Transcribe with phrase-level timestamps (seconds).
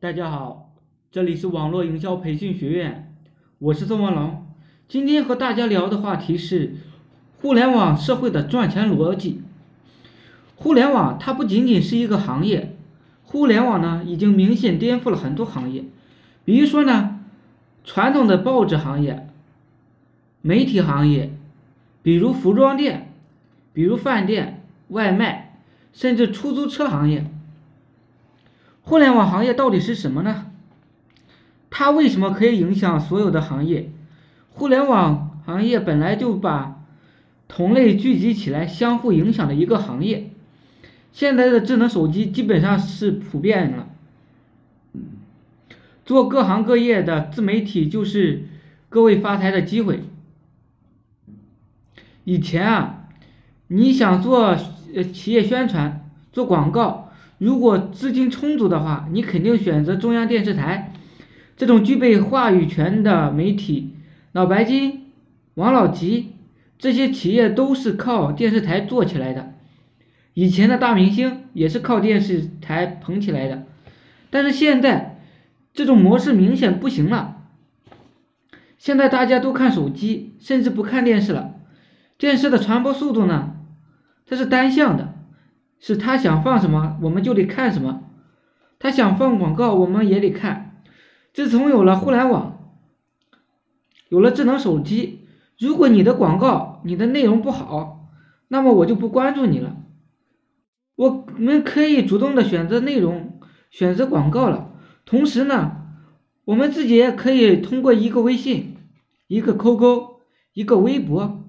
[0.00, 0.70] 大家好，
[1.10, 3.12] 这里是网络营销培训学院，
[3.58, 4.46] 我是宋文龙。
[4.86, 6.76] 今天和大家聊的话题是
[7.42, 9.42] 互联网社会的赚钱逻辑。
[10.54, 12.76] 互联网它不仅仅是一个行业，
[13.24, 15.82] 互联网呢已经明显颠覆了很多行业。
[16.44, 17.18] 比如说呢，
[17.82, 19.28] 传统的报纸行业、
[20.42, 21.32] 媒体行业，
[22.04, 23.12] 比如服装店，
[23.72, 25.58] 比如饭店、外卖，
[25.92, 27.28] 甚至出租车行业。
[28.88, 30.46] 互联网行业到底是什么呢？
[31.68, 33.90] 它为什么可以影响所有的行业？
[34.48, 36.82] 互联网行业本来就把
[37.48, 40.30] 同类聚集起来，相互影响的一个行业。
[41.12, 43.88] 现在的智能手机基本上是普遍了，
[46.06, 48.48] 做各行各业的自媒体就是
[48.88, 50.04] 各位发财的机会。
[52.24, 53.04] 以前啊，
[53.66, 54.56] 你想做
[54.94, 57.04] 呃企业宣传，做广告。
[57.38, 60.92] 如果资金充足的话，你肯定选择中央电视台
[61.56, 63.94] 这种具备话语权的媒体。
[64.32, 65.06] 脑白金、
[65.54, 66.34] 王老吉
[66.78, 69.54] 这些企业都是靠电视台做起来的，
[70.34, 73.64] 以前的大明星也是靠电视台捧起来的。
[74.30, 75.20] 但是现在
[75.72, 77.36] 这种模式明显不行了。
[78.76, 81.54] 现在大家都看手机，甚至不看电视了。
[82.16, 83.56] 电视的传播速度呢，
[84.26, 85.14] 它是单向的。
[85.80, 88.02] 是他想放什么，我们就得看什么；
[88.78, 90.82] 他想放广告，我们也得看。
[91.32, 92.74] 自从有了互联网，
[94.08, 95.26] 有了智能手机，
[95.58, 98.08] 如果你的广告、你的内容不好，
[98.48, 99.76] 那么我就不关注你了。
[100.96, 103.40] 我们可以主动的选择内容、
[103.70, 104.72] 选择广告了。
[105.04, 105.76] 同时呢，
[106.44, 108.76] 我们自己也可以通过一个微信、
[109.28, 110.02] 一个 QQ、
[110.54, 111.44] 一个微博、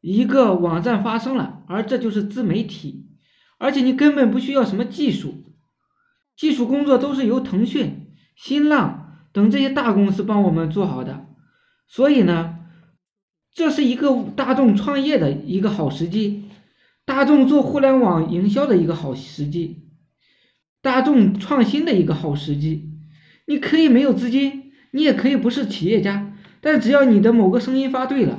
[0.00, 3.08] 一个网站发声了，而这就是自媒体。
[3.58, 5.44] 而且你根本不需要什么技术，
[6.36, 11.26] 技术工作都是由腾讯、新浪等这些大公司帮我们做好的，
[11.88, 12.58] 所以呢，
[13.54, 16.44] 这是一个大众创业的一个好时机，
[17.04, 19.88] 大众做互联网营销的一个好时机，
[20.82, 22.90] 大众创新的一个好时机。
[23.46, 28.38] 你可以没有资金，你也可以不是企业家，但只要你的某个声音发对了，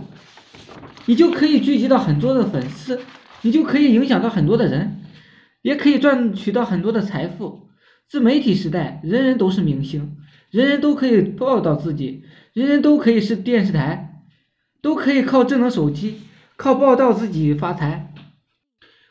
[1.06, 3.02] 你就可以聚集到很多的粉丝，
[3.42, 5.02] 你就可以影响到很多的人。
[5.68, 7.68] 也可以赚取到很多的财富。
[8.08, 10.16] 自媒体时代，人人都是明星，
[10.50, 12.24] 人人都可以报道自己，
[12.54, 14.24] 人人都可以是电视台，
[14.82, 16.22] 都可以靠智能手机，
[16.56, 18.14] 靠报道自己发财，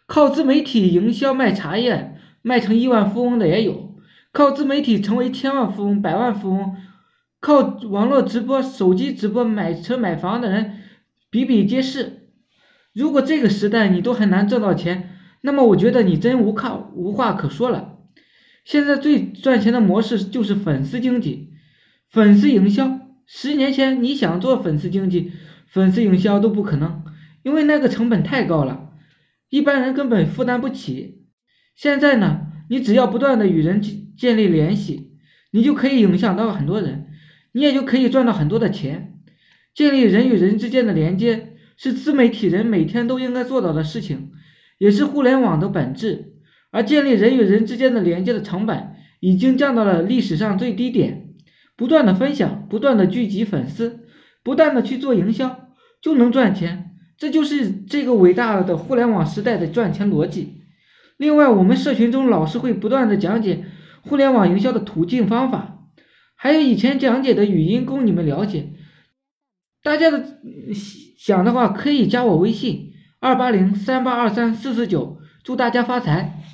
[0.07, 3.95] 靠自媒体营销卖茶叶卖成亿万富翁的也有，
[4.33, 6.75] 靠自媒体成为千万富翁、百万富翁，
[7.39, 10.79] 靠网络直播、手机直播买车买房的人
[11.29, 12.31] 比比皆是。
[12.95, 15.13] 如果这个时代你都很难挣到钱。
[15.47, 17.99] 那么我觉得你真无靠无话可说了。
[18.65, 21.53] 现在最赚钱的模式就是粉丝经济、
[22.11, 22.99] 粉丝营销。
[23.27, 25.31] 十年前你想做粉丝经济、
[25.69, 27.05] 粉丝营销都不可能，
[27.45, 28.91] 因为那个成本太高了，
[29.49, 31.23] 一般人根本负担不起。
[31.77, 33.81] 现在呢，你只要不断的与人
[34.17, 35.13] 建立联系，
[35.53, 37.07] 你就可以影响到很多人，
[37.53, 39.21] 你也就可以赚到很多的钱。
[39.73, 44.33] 建立人与人之间的连接是自媒体人每天都应该做到的事情。
[44.79, 46.35] 也是互联网的本质，
[46.71, 51.35] 而建立人与人之间的连接的成本已经降到了历史上最低点。
[51.77, 54.07] 不断的分享，不断的聚集粉丝，
[54.43, 55.69] 不断的去做营销，
[56.01, 56.93] 就能赚钱。
[57.19, 60.63] 这就是这个伟大的互联网时代的赚钱逻辑。
[61.19, 63.65] 另外，我们社群中老师会不断的讲解
[64.03, 65.89] 互联网营销的途径方法，
[66.35, 68.71] 还有以前讲解的语音供你们了解。
[69.83, 70.25] 大家的
[71.19, 72.93] 想的话，可以加我微信。
[73.27, 76.45] 二八零三八二三四四九，祝大家发财。